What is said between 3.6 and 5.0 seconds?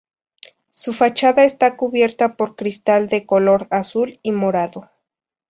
azul y morado.